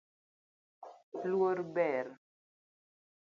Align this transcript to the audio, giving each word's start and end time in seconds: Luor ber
Luor 1.29 1.57
ber 1.73 2.07